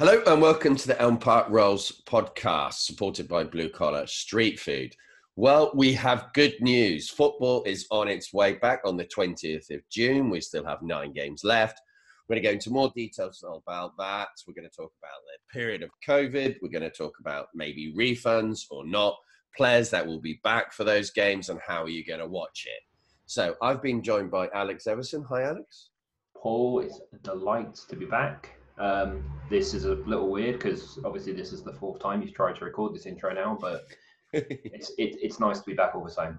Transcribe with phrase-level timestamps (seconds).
[0.00, 4.96] Hello, and welcome to the Elm Park Rolls podcast, supported by Blue Collar Street Food.
[5.36, 7.10] Well, we have good news.
[7.10, 10.30] Football is on its way back on the 20th of June.
[10.30, 11.82] We still have nine games left.
[12.26, 14.28] We're going to go into more details about that.
[14.48, 16.56] We're going to talk about the period of COVID.
[16.62, 19.16] We're going to talk about maybe refunds or not,
[19.54, 22.66] players that will be back for those games, and how are you going to watch
[22.66, 22.82] it.
[23.26, 25.26] So I've been joined by Alex Everson.
[25.28, 25.90] Hi, Alex.
[26.34, 28.59] Paul, it's a delight to be back.
[28.80, 32.56] Um, this is a little weird because obviously this is the fourth time you've tried
[32.56, 33.84] to record this intro now, but
[34.32, 36.38] it's it, it's nice to be back all the same.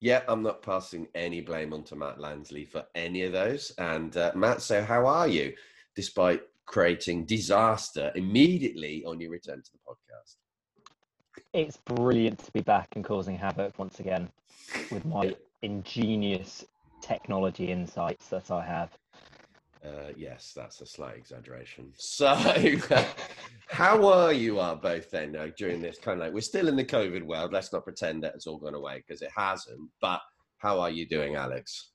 [0.00, 3.72] Yeah, I'm not passing any blame onto Matt Lansley for any of those.
[3.78, 5.54] And uh, Matt, so how are you,
[5.96, 10.36] despite creating disaster immediately on your return to the podcast?
[11.52, 14.28] It's brilliant to be back and causing havoc once again
[14.90, 16.64] with my ingenious
[17.00, 18.90] technology insights that I have.
[19.84, 21.92] Uh, yes, that's a slight exaggeration.
[21.98, 22.34] So,
[23.68, 26.76] how are you are both then uh, during this kind of like we're still in
[26.76, 27.52] the COVID world.
[27.52, 29.90] Let's not pretend that it's all gone away because it hasn't.
[30.00, 30.20] But
[30.58, 31.90] how are you doing, Alex?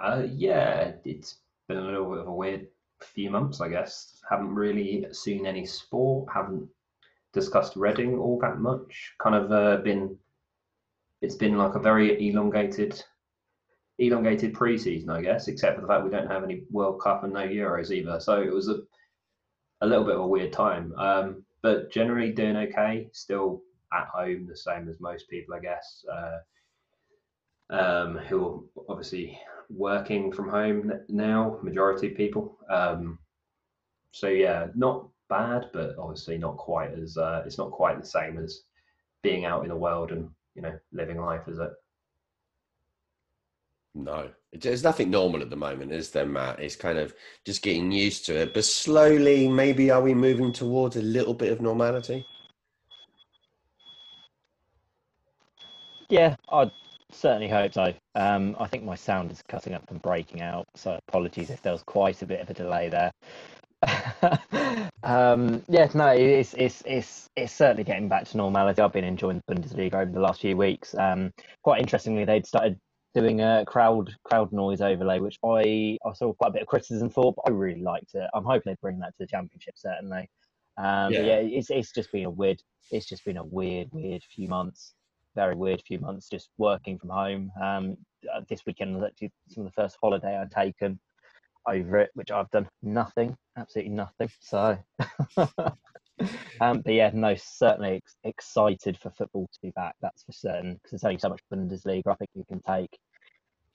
[0.00, 2.66] Uh, yeah, it's been a little bit of a weird
[3.00, 4.20] few months, I guess.
[4.28, 6.28] Haven't really seen any sport.
[6.32, 6.68] Haven't
[7.32, 9.14] discussed Reading all that much.
[9.22, 10.16] Kind of uh, been.
[11.22, 13.02] It's been like a very elongated
[13.98, 17.32] elongated preseason, I guess, except for the fact we don't have any World Cup and
[17.32, 18.20] no Euros either.
[18.20, 18.80] So it was a
[19.80, 20.92] a little bit of a weird time.
[20.96, 23.08] Um, but generally doing okay.
[23.12, 26.04] Still at home, the same as most people, I guess.
[26.12, 26.38] Uh,
[27.70, 29.38] um, who are obviously
[29.68, 32.58] working from home now, majority of people.
[32.70, 33.18] Um,
[34.12, 38.38] so yeah, not bad, but obviously not quite as uh, it's not quite the same
[38.38, 38.62] as
[39.22, 41.70] being out in the world and you know living life, is it?
[43.98, 46.60] No, there's nothing normal at the moment, is there, Matt?
[46.60, 47.12] It's kind of
[47.44, 51.50] just getting used to it, but slowly, maybe are we moving towards a little bit
[51.50, 52.24] of normality?
[56.08, 56.70] Yeah, I
[57.10, 57.92] certainly hope so.
[58.14, 61.72] Um, I think my sound is cutting up and breaking out, so apologies if there
[61.72, 63.10] was quite a bit of a delay there.
[65.02, 68.80] um, yeah, no, it's it's it's it's certainly getting back to normality.
[68.80, 70.94] I've been enjoying the Bundesliga over the last few weeks.
[70.96, 71.32] Um,
[71.62, 72.78] quite interestingly, they'd started
[73.14, 77.10] doing a crowd crowd noise overlay, which I I saw quite a bit of criticism
[77.10, 78.28] for, but I really liked it.
[78.34, 80.28] I'm hoping they bring that to the championship certainly.
[80.76, 81.20] Um, yeah.
[81.20, 82.60] yeah, it's it's just been a weird
[82.90, 84.94] it's just been a weird weird few months,
[85.34, 87.50] very weird few months just working from home.
[87.62, 87.96] Um,
[88.32, 90.98] uh, this weekend was actually some of the first holiday I'd taken
[91.66, 94.30] over it, which I've done nothing, absolutely nothing.
[94.40, 94.78] So.
[96.60, 99.94] um, but yeah, no, certainly ex- excited for football to be back.
[100.00, 102.98] That's for certain because there's only so much Bundesliga I think you can take.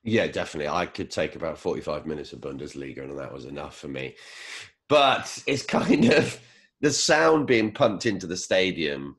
[0.04, 0.68] Yeah, definitely.
[0.68, 4.16] I could take about 45 minutes of Bundesliga, and that was enough for me.
[4.90, 6.40] But it's kind of
[6.82, 9.18] the sound being pumped into the stadium.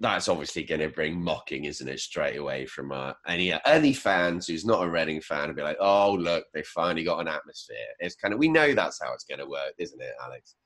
[0.00, 2.00] That's obviously going to bring mocking, isn't it?
[2.00, 5.76] Straight away from uh, any any fans who's not a Reading fan and be like,
[5.78, 9.24] "Oh, look, they finally got an atmosphere." It's kind of we know that's how it's
[9.24, 10.56] going to work, isn't it, Alex?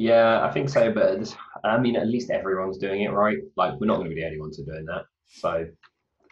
[0.00, 0.90] Yeah, I think so.
[0.90, 3.36] But I mean, at least everyone's doing it right.
[3.58, 5.04] Like we're not going to be the only ones who are doing that.
[5.26, 5.66] So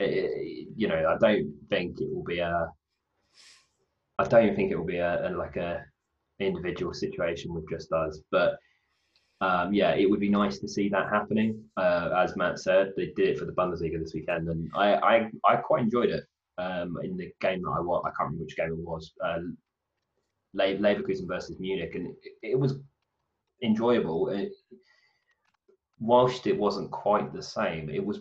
[0.01, 2.69] it, you know, I don't think it will be a.
[4.19, 5.85] I don't even think it will be a, a like a
[6.39, 8.57] individual situation with just us, but
[9.43, 11.63] um, yeah, it would be nice to see that happening.
[11.77, 15.31] Uh, as Matt said, they did it for the Bundesliga this weekend, and I I,
[15.45, 16.25] I quite enjoyed it.
[16.57, 19.13] Um, in the game that I watched, I can't remember which game it was.
[19.23, 19.41] Uh,
[20.57, 22.79] Leverkusen versus Munich, and it, it was
[23.63, 24.29] enjoyable.
[24.29, 24.53] It,
[26.01, 28.21] whilst it wasn't quite the same, it was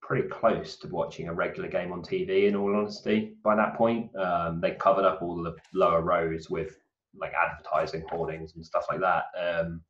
[0.00, 2.48] pretty close to watching a regular game on TV.
[2.48, 6.78] In all honesty, by that point, um, they covered up all the lower rows with
[7.18, 9.24] like advertising hoardings and stuff like that.
[9.38, 9.82] Um,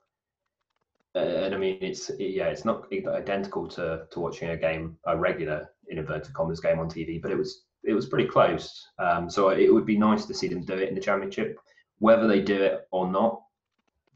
[1.15, 5.69] and I mean, it's yeah, it's not identical to to watching a game, a regular
[5.89, 8.87] in inverted commas game on TV, but it was it was pretty close.
[8.99, 11.59] Um, so it would be nice to see them do it in the championship.
[11.99, 13.43] Whether they do it or not,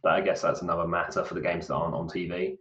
[0.07, 2.59] but I guess that's another matter for the games that aren't on TV.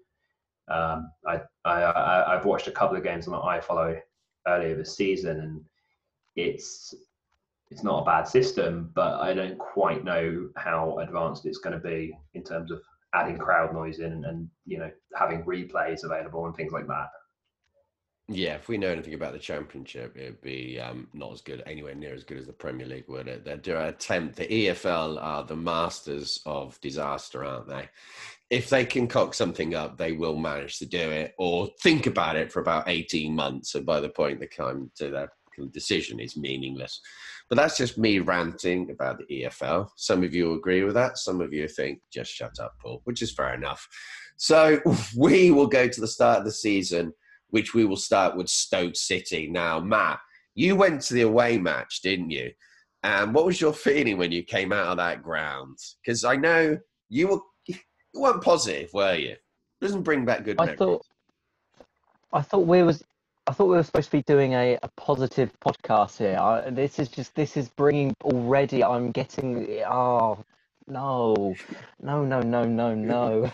[0.68, 4.00] Um, I, I, have watched a couple of games on the iFollow
[4.48, 5.62] earlier this season, and
[6.36, 6.96] it's
[7.70, 11.88] it's not a bad system, but I don't quite know how advanced it's going to
[11.88, 12.82] be in terms of
[13.14, 17.10] adding crowd noise in and, and you know having replays available and things like that.
[18.28, 21.94] Yeah, if we know anything about the championship, it'd be um, not as good, anywhere
[21.94, 23.46] near as good as the Premier League, would it?
[23.46, 24.38] They're doing attempt.
[24.38, 27.88] The EFL are the masters of disaster, aren't they?
[28.50, 32.36] If they can cock something up, they will manage to do it, or think about
[32.36, 35.30] it for about eighteen months, and by the point they come to that
[35.72, 37.02] decision, is meaningless.
[37.48, 39.90] But that's just me ranting about the EFL.
[39.98, 41.20] Some of you agree with that.
[41.20, 43.88] Some of you think just shut up, Paul, which is fair enough.
[44.36, 44.80] So
[45.18, 47.14] we will go to the start of the season
[47.50, 49.48] which we will start with Stoke City.
[49.50, 50.20] Now, Matt,
[50.56, 52.52] you went to the away match, didn't you?
[53.04, 55.78] And what was your feeling when you came out of that ground?
[56.04, 56.78] Because I know
[57.10, 59.32] you were you weren't positive, were you?
[59.32, 59.42] It
[59.82, 60.60] Doesn't bring back good.
[60.60, 60.80] I memories.
[60.80, 61.06] thought
[62.34, 63.04] I thought we was
[63.48, 66.38] I thought we were supposed to be doing a, a positive podcast here.
[66.40, 68.84] I, this is just this is bringing already.
[68.84, 70.44] I'm getting oh
[70.88, 71.56] no,
[72.02, 73.52] no, no, no, no, no.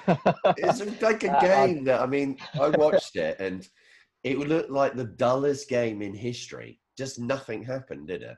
[0.57, 3.67] it's like a uh, game that I mean, I watched it and
[4.23, 6.79] it would look like the dullest game in history.
[6.97, 8.37] Just nothing happened, did it?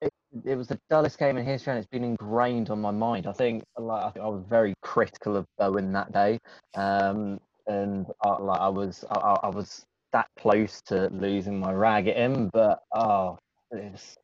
[0.00, 0.12] It,
[0.44, 3.26] it was the dullest game in history, and it's been ingrained on my mind.
[3.26, 6.38] I think, like, I, think I was very critical of Bowen that day,
[6.74, 12.08] um, and I, like, I was, I, I, was that close to losing my rag
[12.08, 12.48] at him.
[12.52, 13.38] But oh,
[13.70, 14.16] was,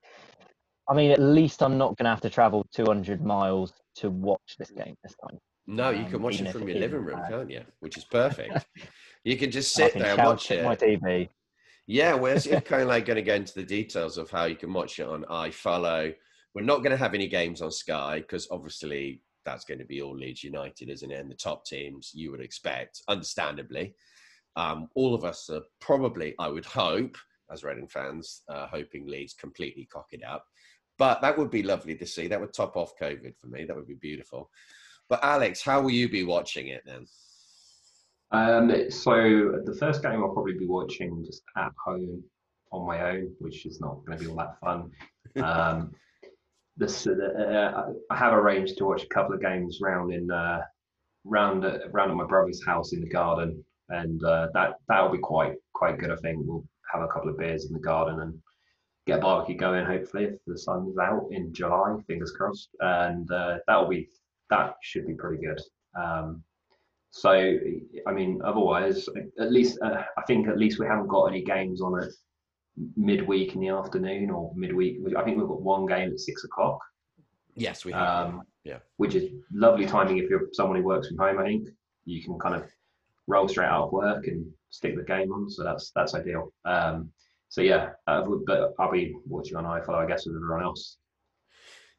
[0.88, 4.56] I mean, at least I'm not going to have to travel 200 miles to watch
[4.58, 5.38] this game this time.
[5.66, 7.62] No, you can um, watch it from your living room, can't you?
[7.80, 8.66] Which is perfect.
[9.24, 10.64] You can just sit there and watch it.
[10.64, 11.28] My TV.
[11.86, 14.72] Yeah, we're kind of like going to go into the details of how you can
[14.72, 16.14] watch it on iFollow.
[16.54, 20.00] We're not going to have any games on Sky because obviously that's going to be
[20.00, 21.20] all Leeds United, isn't it?
[21.20, 23.94] And the top teams you would expect, understandably.
[24.56, 27.16] Um, all of us are probably, I would hope,
[27.50, 30.46] as Reading fans, uh, hoping Leeds completely cock it up.
[30.96, 32.28] But that would be lovely to see.
[32.28, 33.64] That would top off COVID for me.
[33.64, 34.48] That would be beautiful.
[35.08, 37.06] But Alex, how will you be watching it then?
[38.34, 42.20] Um, so the first game I'll probably be watching just at home
[42.72, 44.90] on my own, which is not going to be all that fun.
[45.42, 45.90] Um,
[46.76, 50.60] this, uh, I have arranged to watch a couple of games round in uh,
[51.24, 55.18] round at, round at my brother's house in the garden, and uh, that that'll be
[55.18, 56.12] quite quite good.
[56.12, 58.38] I think we'll have a couple of beers in the garden and
[59.08, 59.84] get a barbecue going.
[59.84, 64.08] Hopefully, if the sun's out in July, fingers crossed, and uh, that'll be
[64.50, 65.60] that should be pretty good.
[66.00, 66.44] Um,
[67.16, 69.08] so, I mean, otherwise,
[69.38, 72.12] at least uh, I think at least we haven't got any games on it
[72.96, 74.98] midweek in the afternoon or midweek.
[75.16, 76.80] I think we've got one game at six o'clock.
[77.54, 78.26] Yes, we have.
[78.26, 81.38] Um, yeah, which is lovely timing if you're someone who works from home.
[81.38, 81.68] I think
[82.04, 82.64] you can kind of
[83.28, 85.48] roll straight out of work and stick the game on.
[85.48, 86.52] So that's that's ideal.
[86.64, 87.12] Um,
[87.48, 90.96] so yeah, uh, but I'll be watching on iFollow, I guess, with everyone else.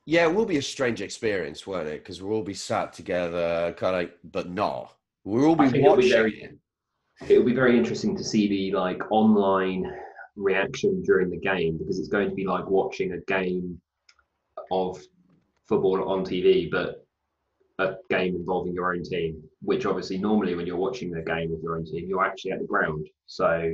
[0.06, 2.03] Yeah, it will be a strange experience, won't it?
[2.03, 4.95] Because we'll all be sat together, kind of, but not.
[5.25, 5.83] We'll all be watching.
[5.83, 6.50] It'll be, very,
[7.27, 9.92] it'll be very interesting to see the like online
[10.36, 13.81] reaction during the game because it's going to be like watching a game
[14.72, 15.01] of
[15.68, 17.07] football on TV, but
[17.80, 19.42] a game involving your own team.
[19.63, 22.60] Which obviously, normally when you're watching the game with your own team, you're actually at
[22.60, 23.74] the ground, so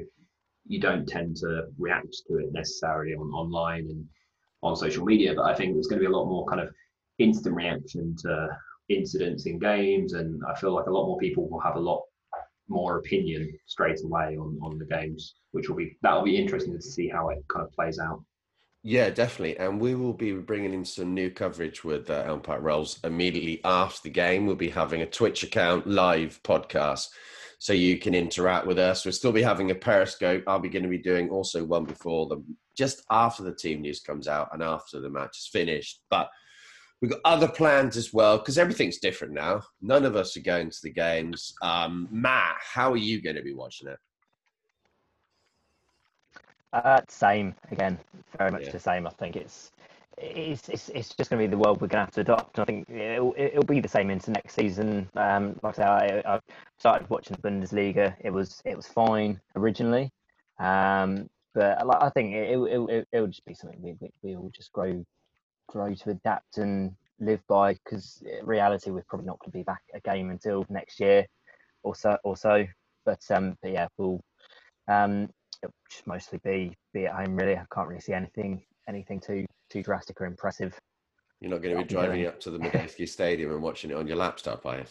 [0.65, 4.05] you don't tend to react to it necessarily on online and
[4.63, 5.33] on social media.
[5.35, 6.69] But I think there's going to be a lot more kind of
[7.19, 8.57] instant reaction to
[8.95, 12.03] incidents in games, and I feel like a lot more people will have a lot
[12.67, 16.81] more opinion straight away on on the games, which will be that'll be interesting to
[16.81, 18.23] see how it kind of plays out.
[18.83, 19.57] Yeah, definitely.
[19.57, 24.09] And we will be bringing in some new coverage with uh, Rolls immediately after the
[24.09, 24.47] game.
[24.47, 27.09] We'll be having a Twitch account live podcast
[27.59, 29.05] so you can interact with us.
[29.05, 30.43] We'll still be having a Periscope.
[30.47, 32.43] I'll be going to be doing also one before the
[32.75, 36.01] just after the team news comes out and after the match is finished.
[36.09, 36.31] But
[37.01, 39.61] we've got other plans as well because everything's different now.
[39.81, 41.53] None of us are going to the games.
[41.61, 43.97] Um, Matt, how are you going to be watching it?
[46.73, 47.99] Uh, same again,
[48.37, 48.71] very much yeah.
[48.71, 49.05] the same.
[49.05, 49.71] I think it's
[50.17, 52.59] it's, it's, it's just going to be the world we're going to have to adopt.
[52.59, 55.09] I think it'll, it'll be the same into next season.
[55.15, 56.39] Um, like I say, I, I,
[56.77, 58.15] started watching the Bundesliga.
[58.21, 60.11] It was it was fine originally,
[60.59, 64.35] um, but I think it, it, it, it, will just be something we, we, we
[64.35, 65.03] all just grow
[65.71, 67.73] grow to adapt and live by.
[67.73, 71.25] Because reality, we're probably not going to be back a game until next year
[71.83, 72.17] or so.
[72.23, 72.65] Or so.
[73.05, 74.21] But um, but yeah, we'll
[74.87, 75.29] um,
[75.63, 77.35] it'll just mostly be be at home.
[77.35, 80.77] Really, I can't really see anything anything too too drastic or impressive.
[81.39, 84.07] You're not going to be driving up to the Madejski Stadium and watching it on
[84.07, 84.83] your laptop, are you?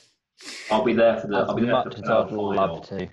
[0.69, 1.37] I'll be there for the.
[1.37, 2.13] I'll be there for the.
[2.13, 3.09] I'd love to.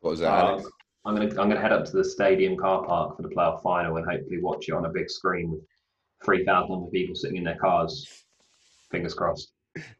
[0.00, 0.68] What was that, Alex?
[1.04, 3.96] I'm gonna I'm gonna head up to the stadium car park for the playoff final
[3.96, 5.60] and hopefully watch it on a big screen with
[6.24, 8.24] three thousand other people sitting in their cars.
[8.90, 9.52] Fingers crossed.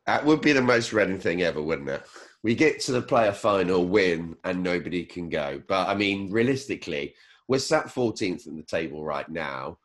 [0.06, 2.02] That would be the most Reading thing ever, wouldn't it?
[2.42, 5.62] We get to the player final, win, and nobody can go.
[5.68, 7.14] But I mean, realistically,
[7.48, 9.78] we're sat 14th in the table right now.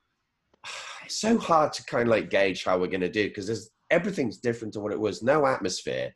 [1.06, 3.70] It's so hard to kind of like gauge how we're going to do because there's
[3.92, 5.22] everything's different to what it was.
[5.22, 6.16] No atmosphere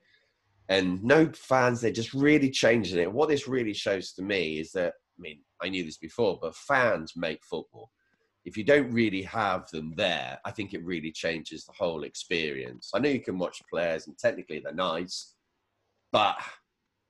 [0.69, 1.81] and no fans.
[1.81, 3.11] They're just really changing it.
[3.11, 6.55] What this really shows to me is that I mean, I knew this before, but
[6.55, 7.91] fans make football.
[8.47, 12.91] If you don't really have them there, I think it really changes the whole experience.
[12.95, 15.35] I know you can watch players, and technically they're nice,
[16.13, 16.37] but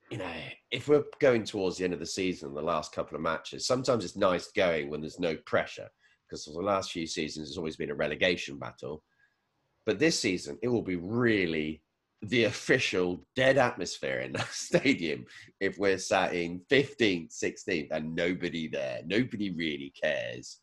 [0.10, 0.32] you know,
[0.72, 4.03] if we're going towards the end of the season, the last couple of matches, sometimes
[4.03, 5.88] it's nice going when there's no pressure
[6.27, 9.03] because for the last few seasons it's always been a relegation battle.
[9.86, 11.84] But this season, it will be really
[12.24, 15.25] the official dead atmosphere in that stadium
[15.60, 19.01] if we're sat in 15th, 16th, and nobody there.
[19.06, 20.58] Nobody really cares.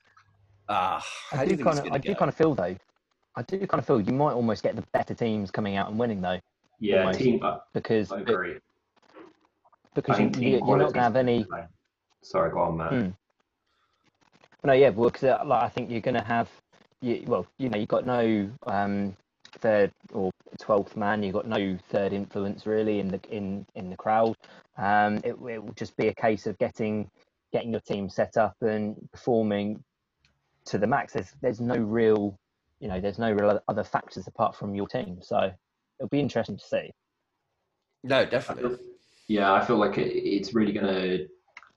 [0.68, 2.76] Ah, I do kind of, I do kind of feel though.
[3.36, 5.98] I do kind of feel you might almost get the better teams coming out and
[5.98, 6.40] winning though.
[6.78, 7.40] Yeah, almost, team.
[7.42, 8.58] Uh, because I agree.
[9.94, 11.46] Because you, you, are not going to have any.
[12.22, 12.90] Sorry, go on, Matt.
[12.90, 13.08] Hmm.
[14.64, 16.48] No, yeah, well, cause, uh, like, I think you're going to have,
[17.02, 19.14] you, well, you know, you've got no um,
[19.58, 21.22] third or twelfth man.
[21.22, 24.36] You've got no third influence really in the in in the crowd.
[24.78, 27.10] Um, it, it will just be a case of getting
[27.52, 29.82] getting your team set up and performing
[30.66, 31.12] to the max.
[31.12, 32.38] There's there's no real,
[32.80, 35.18] you know, there's no real other factors apart from your team.
[35.22, 35.50] So
[35.98, 36.90] it'll be interesting to see.
[38.02, 38.78] No, definitely.
[39.28, 41.28] Yeah, I feel like it's really going to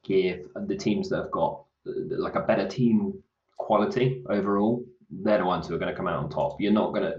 [0.03, 3.23] give the teams that have got like a better team
[3.57, 4.83] quality overall.
[5.09, 6.59] They're the ones who are going to come out on top.
[6.59, 7.15] You're not going to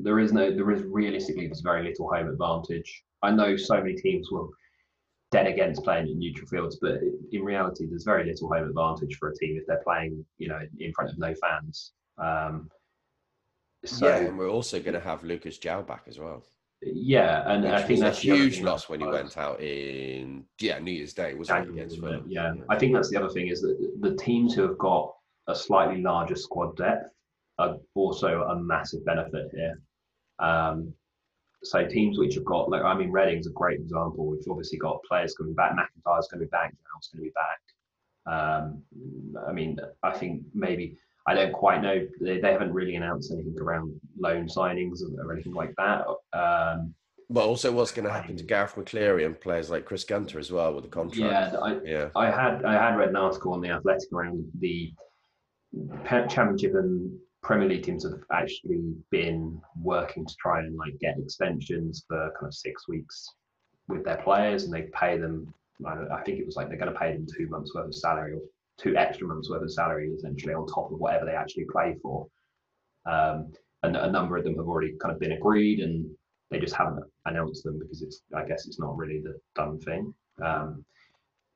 [0.00, 3.02] there is no there is realistically there's very little home advantage.
[3.22, 4.50] I know so many teams will
[5.30, 7.00] dead against playing in neutral fields, but
[7.32, 10.60] in reality, there's very little home advantage for a team if they're playing, you know,
[10.78, 11.92] in front of no fans.
[12.16, 12.70] Um,
[13.84, 16.44] so, yeah, and we're also going to have Lucas João back as well.
[16.80, 20.78] Yeah, and Which I think that's a huge loss when he went out in yeah
[20.78, 22.24] New Year's Day, was exactly, against Fulham.
[22.28, 22.54] Yeah.
[22.54, 25.12] yeah, I think that's the other thing is that the teams who have got
[25.48, 27.10] a slightly larger squad depth
[27.58, 29.80] are also a massive benefit here.
[30.38, 30.94] Um,
[31.64, 34.26] so teams which have got, like I mean, Reading's a great example.
[34.26, 35.72] We've obviously got players coming back.
[35.72, 36.72] McIntyre's going to be back.
[36.72, 37.60] João's going to be back.
[38.28, 38.82] Um,
[39.48, 42.06] I mean, I think maybe I don't quite know.
[42.20, 46.04] They, they haven't really announced anything around loan signings or, anything like that.
[46.32, 46.94] Um,
[47.30, 50.50] but also, what's going to happen to Garath McCleary and players like Chris Gunter as
[50.50, 51.52] well with the contract?
[51.52, 52.08] Yeah, I, yeah.
[52.16, 54.92] I had I had read an article on the Athletic around the
[56.06, 62.04] Championship and Premier League teams have actually been working to try and like get extensions
[62.08, 63.28] for kind of six weeks
[63.88, 65.52] with their players, and they pay them.
[65.86, 68.34] I think it was like they're going to pay them two months worth of salary
[68.34, 68.40] or
[68.78, 72.26] two extra months worth of salary essentially on top of whatever they actually play for.
[73.06, 73.52] Um,
[73.84, 76.10] and a number of them have already kind of been agreed, and
[76.50, 80.12] they just haven't announced them because it's I guess it's not really the done thing.
[80.42, 80.84] Um,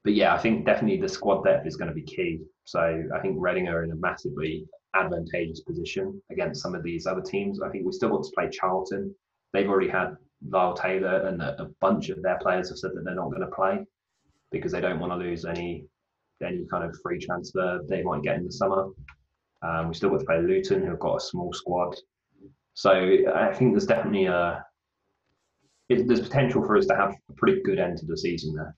[0.04, 2.40] but yeah, I think definitely the squad depth is going to be key.
[2.64, 7.22] So I think Reading are in a massively advantageous position against some of these other
[7.22, 7.60] teams.
[7.62, 9.14] I think we still got to play Charlton.
[9.52, 10.16] They've already had
[10.48, 13.54] Lyle Taylor and a, bunch of their players have said that they're not going to
[13.54, 13.84] play
[14.50, 15.86] because they don't want to lose any
[16.42, 18.88] any kind of free transfer they might get in the summer.
[19.62, 21.94] Um, we still got to play Luton, who've got a small squad.
[22.74, 22.90] So
[23.32, 24.64] I think there's definitely a
[25.88, 28.74] there's potential for us to have a pretty good end to the season there.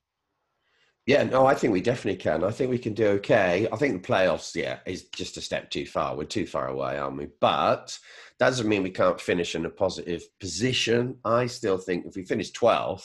[1.07, 2.43] Yeah, no, I think we definitely can.
[2.43, 3.69] I think we can do okay.
[3.71, 6.17] I think the playoffs, yeah, is just a step too far.
[6.17, 7.29] We're too far away, aren't we?
[7.41, 7.99] But
[8.39, 11.19] that doesn't mean we can't finish in a positive position.
[11.23, 13.05] I still think if we finish 12th,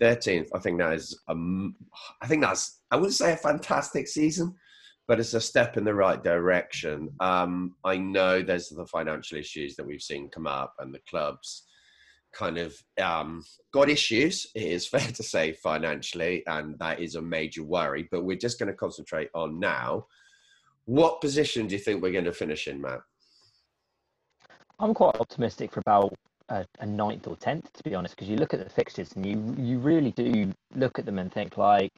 [0.00, 1.76] 13th, I think that is, um,
[2.22, 4.54] I think that's, I wouldn't say a fantastic season,
[5.06, 7.10] but it's a step in the right direction.
[7.20, 11.64] Um, I know there's the financial issues that we've seen come up and the clubs
[12.38, 17.22] kind of um, got issues, it is fair to say, financially, and that is a
[17.22, 18.08] major worry.
[18.10, 20.06] But we're just going to concentrate on now.
[20.84, 23.00] What position do you think we're going to finish in, Matt?
[24.78, 26.14] I'm quite optimistic for about
[26.48, 29.26] a, a ninth or tenth, to be honest, because you look at the fixtures and
[29.26, 31.90] you you really do look at them and think like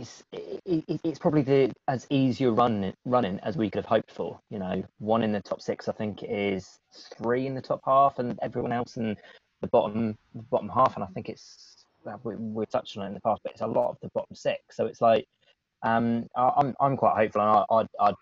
[0.00, 4.10] it's it, it's probably the as easy a run running as we could have hoped
[4.10, 4.40] for.
[4.50, 6.78] You know, one in the top six, I think, is
[7.16, 9.16] three in the top half, and everyone else in
[9.60, 10.16] the bottom
[10.50, 10.94] bottom half.
[10.96, 11.84] And I think it's
[12.24, 14.34] we, we've touched on it in the past, but it's a lot of the bottom
[14.34, 14.76] six.
[14.76, 15.26] So it's like
[15.82, 18.14] um, I, I'm I'm quite hopeful, and I, I, I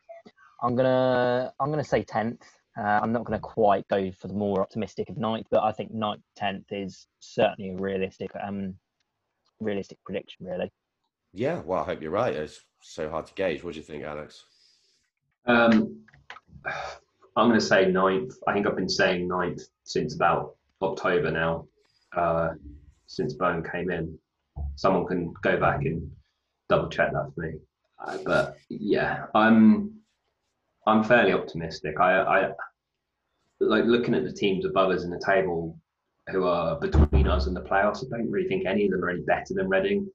[0.63, 2.43] I'm gonna I'm gonna say tenth.
[2.77, 5.73] Uh, I'm not going to quite go for the more optimistic of ninth, but I
[5.73, 8.77] think ninth, tenth is certainly a realistic, um,
[9.59, 10.71] realistic prediction, really.
[11.39, 12.35] Yeah, well, I hope you're right.
[12.35, 13.63] It's so hard to gauge.
[13.63, 14.45] What do you think, Alex?
[15.47, 16.01] Um,
[17.37, 18.35] I'm going to say ninth.
[18.49, 21.69] I think I've been saying ninth since about October now,
[22.17, 22.55] uh,
[23.07, 24.19] since Bowen came in.
[24.75, 26.11] Someone can go back and
[26.69, 27.53] double check that for me.
[28.05, 29.93] Uh, but yeah, I'm
[30.89, 32.01] I'm fairly optimistic.
[32.01, 32.51] I, I
[33.61, 35.79] like looking at the teams above us in the table
[36.31, 38.05] who are between us and the playoffs.
[38.05, 40.11] I don't really think any of them are any better than Reading.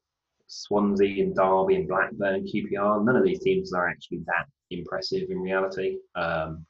[0.46, 3.04] Swansea and Derby and Blackburn, and QPR.
[3.04, 5.96] None of these teams are actually that impressive in reality.
[6.14, 6.64] Um,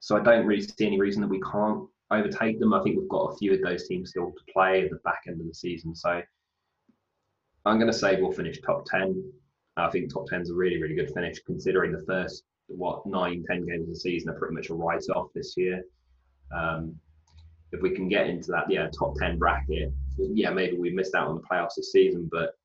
[0.00, 2.72] so I don't really see any reason that we can't overtake them.
[2.72, 5.22] I think we've got a few of those teams still to play at the back
[5.26, 5.94] end of the season.
[5.94, 6.22] So
[7.64, 9.22] I'm going to say we'll finish top 10.
[9.76, 13.44] I think top 10 is a really, really good finish considering the first, what, nine,
[13.48, 15.82] 10 games of the season are pretty much a write off this year.
[16.56, 16.96] Um,
[17.72, 21.28] if we can get into that, yeah, top 10 bracket, yeah, maybe we missed out
[21.28, 22.57] on the playoffs this season, but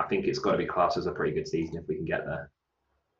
[0.00, 2.04] I think it's got to be classed as a pretty good season if we can
[2.04, 2.50] get there.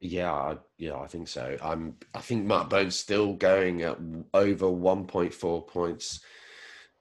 [0.00, 1.56] Yeah, yeah, I think so.
[1.62, 1.94] I'm.
[2.14, 3.96] I think Matt Bowen's still going at
[4.34, 6.20] over 1.4 points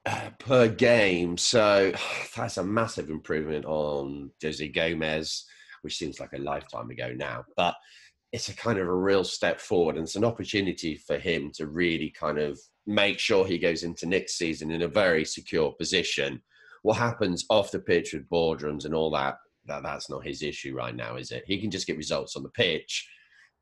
[0.06, 1.92] uh, per game, so
[2.36, 5.44] that's a massive improvement on Jose Gomes,
[5.82, 7.44] which seems like a lifetime ago now.
[7.56, 7.74] But
[8.32, 11.66] it's a kind of a real step forward, and it's an opportunity for him to
[11.66, 16.40] really kind of make sure he goes into next season in a very secure position.
[16.82, 20.74] What happens off the pitch with boardrooms and all that that that's not his issue
[20.74, 21.44] right now, is it?
[21.46, 23.08] He can just get results on the pitch,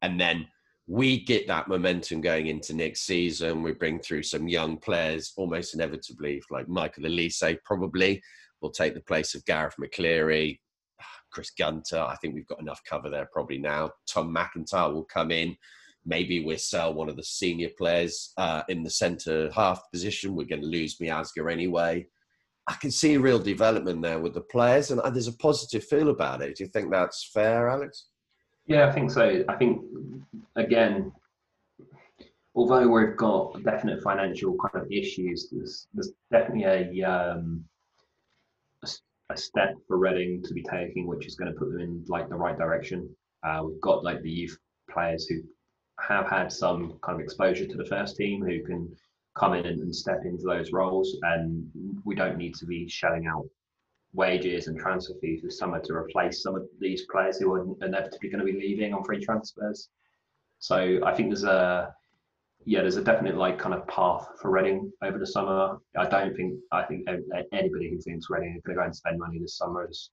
[0.03, 0.47] and then
[0.89, 3.63] we get that momentum going into next season.
[3.63, 8.21] We bring through some young players, almost inevitably, like Michael Olise probably
[8.61, 10.59] will take the place of Garath McCleary,
[11.33, 12.01] Chris Gunter.
[12.01, 13.91] I think we've got enough cover there probably now.
[14.07, 15.57] Tom McIntyre will come in.
[16.05, 20.35] Maybe we'll sell one of the senior players uh, in the centre half position.
[20.35, 22.07] We're going to lose Miazga anyway.
[22.69, 26.43] I can see real development there with the players, and there's a positive feel about
[26.43, 26.57] it.
[26.57, 28.07] Do you think that's fair, Alex?
[28.67, 29.45] Yeah, I think so.
[29.49, 29.83] I think
[30.55, 31.13] again,
[32.55, 37.65] although we've got definite financial kind of issues, there's, there's definitely a, um,
[38.85, 38.89] a,
[39.31, 42.29] a step for Reading to be taking, which is going to put them in like
[42.29, 43.09] the right direction.
[43.43, 44.57] Uh, we've got like the youth
[44.89, 45.41] players who
[46.01, 48.95] have had some kind of exposure to the first team who can
[49.35, 51.67] come in and, step into those roles, and
[52.05, 53.47] we don't need to be shelling out
[54.15, 58.29] wages and transfer fees this summer to replace some of these players who are inevitably
[58.29, 59.89] going to be leaving on free transfers.
[60.59, 61.95] So I think there's a
[62.65, 65.79] yeah, there's a definite like kind of path for Reading over the summer.
[65.97, 67.09] I don't think I think
[67.53, 70.11] anybody who thinks Reading is going to go and spend money this summer has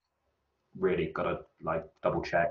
[0.77, 2.49] really got to like double check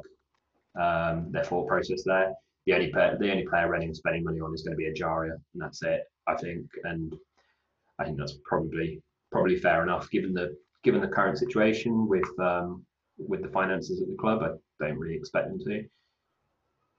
[0.81, 2.33] um, their thought process there.
[2.69, 5.33] The only player, the only player Reading spending money on is going to be Ejaria,
[5.33, 6.03] and that's it.
[6.27, 7.17] I think, and
[7.99, 9.01] I think that's probably
[9.33, 10.55] probably fair enough given the
[10.85, 12.85] given the current situation with um,
[13.17, 14.43] with the finances at the club.
[14.43, 14.51] I
[14.85, 15.85] don't really expect them to.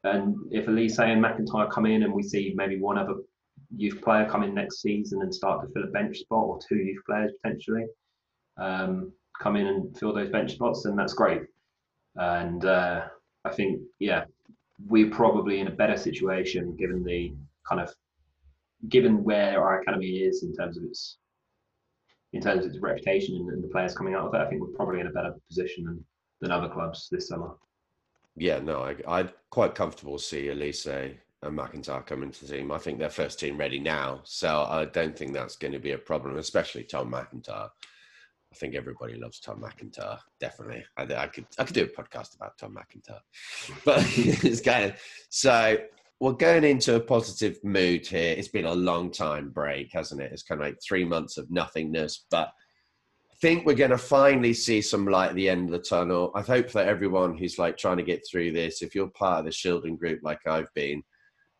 [0.06, 3.18] And if Olise and McIntyre come in and we see maybe one other
[3.76, 6.78] youth player come in next season and start to fill a bench spot or two
[6.78, 7.86] youth players potentially
[8.58, 11.44] um, come in and fill those bench spots, then that's great.
[12.16, 13.06] And uh,
[13.46, 14.26] I think, yeah,
[14.88, 17.34] we're probably in a better situation given the
[17.68, 17.94] kind of
[18.88, 21.18] given where our academy is in terms of its
[22.34, 24.62] in terms of its reputation and, and the players coming out of it, I think
[24.62, 26.06] we're probably in a better position than,
[26.42, 27.52] than other clubs this summer.
[28.36, 32.72] Yeah, no, I, I'm quite comfortable see Olise and McIntyre come into the team.
[32.72, 35.94] I think they're first team ready now, so I don't think that's going to be
[35.94, 37.70] a problem, especially Tom McIntyre.
[38.60, 40.20] Think everybody loves Tom McIntyre.
[40.40, 43.22] Definitely, I, I could I could do a podcast about Tom McIntyre,
[43.86, 45.78] but it's of so
[46.20, 48.36] we're going into a positive mood here.
[48.38, 50.32] It's been a long time break, hasn't it?
[50.34, 52.50] It's kind of like three months of nothingness, but
[53.32, 56.32] I think we're going to finally see some light at the end of the tunnel.
[56.36, 59.46] I hope that everyone who's like trying to get through this, if you're part of
[59.46, 61.02] the Shielding group like I've been,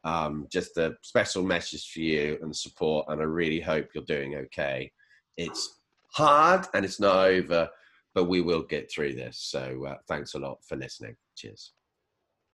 [0.04, 3.06] um, just a special message for you and support.
[3.08, 4.92] And I really hope you're doing okay.
[5.38, 5.79] It's
[6.12, 7.70] hard and it's not over,
[8.14, 9.38] but we will get through this.
[9.38, 11.16] So uh, thanks a lot for listening.
[11.36, 11.74] Cheers.